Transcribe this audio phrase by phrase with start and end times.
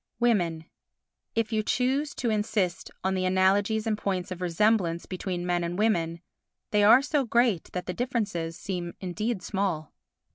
[0.19, 0.65] Women
[1.35, 5.77] If you choose to insist on the analogies and points of resemblance between men and
[5.77, 6.21] women,
[6.71, 9.93] they are so great that the differences seem indeed small.